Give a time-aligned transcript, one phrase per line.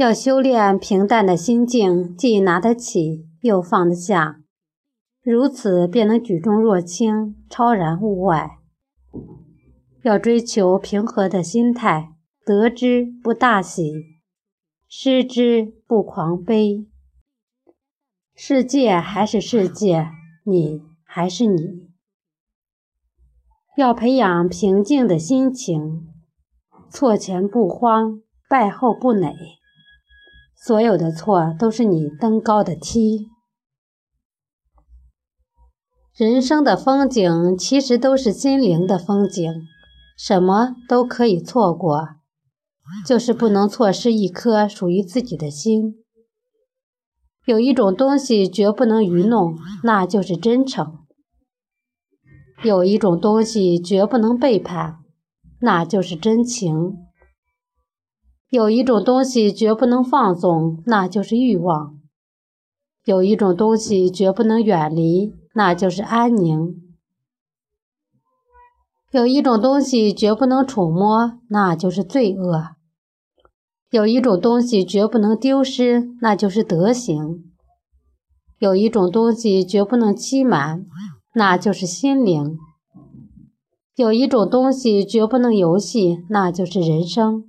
[0.00, 4.40] 要修炼平淡的心境，既拿得起，又放得下，
[5.22, 8.60] 如此便能举重若轻，超然物外。
[10.02, 12.14] 要追求平和的心态，
[12.46, 13.92] 得之不大喜，
[14.88, 16.86] 失之不狂悲。
[18.34, 20.08] 世界还是世界，
[20.46, 21.90] 你还是你。
[23.76, 26.08] 要培养平静的心情，
[26.88, 29.59] 错前不慌，败后不馁。
[30.62, 33.28] 所有的错都是你登高的梯。
[36.14, 39.50] 人生的风景其实都是心灵的风景，
[40.18, 42.08] 什么都可以错过，
[43.06, 45.94] 就是不能错失一颗属于自己的心。
[47.46, 50.84] 有一种东西绝不能愚弄，那就是真诚；
[52.62, 54.98] 有一种东西绝不能背叛，
[55.62, 56.92] 那就是真情；
[58.50, 61.94] 有一种东西绝不能放纵，那就是欲望；
[63.04, 66.74] 有一种东西绝不能远离，那就是安宁；
[69.12, 72.70] 有一种东西绝不能触摸，那就是罪恶。
[73.92, 77.44] 有一种东西绝不能丢失，那就是德行；
[78.58, 80.84] 有一种东西绝不能欺瞒，
[81.34, 82.56] 那就是心灵；
[83.94, 87.44] 有一种东西绝不能游戏，那就是人生。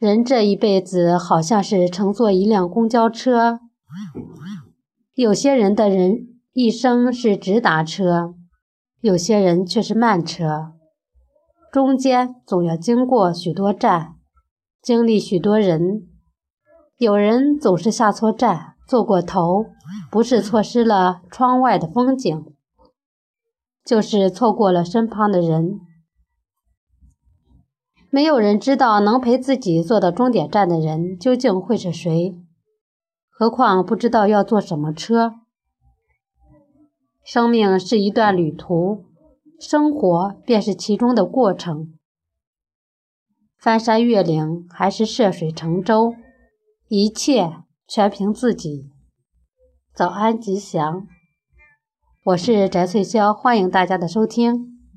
[0.00, 3.60] 人这一辈子好像是乘坐一辆公交车，
[5.12, 8.34] 有些人的人一生是直达车，
[9.02, 10.72] 有些人却是慢车，
[11.70, 14.14] 中间总要经过许多站。
[14.80, 16.08] 经历许多人，
[16.96, 19.66] 有人总是下错站，坐过头，
[20.10, 22.46] 不是错失了窗外的风景，
[23.84, 25.80] 就是错过了身旁的人。
[28.12, 32.36] 没有人知道能陪自己坐到终点站的人究竟会是谁，
[33.28, 35.34] 何况不知道要坐什么车。
[37.22, 39.04] 生命是一段旅途，
[39.60, 41.94] 生活便是其中的过程。
[43.56, 46.14] 翻山越岭还是涉水乘舟，
[46.88, 48.90] 一切全凭自己。
[49.94, 51.06] 早安吉祥，
[52.24, 54.69] 我是翟翠潇，欢迎大家的收听。